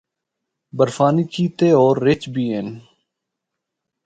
برفانی 0.77 1.23
چیتے 1.33 1.67
ہور 1.77 1.95
رِچھ 2.05 2.27
بھی 2.33 2.45
ہن۔ 2.53 2.67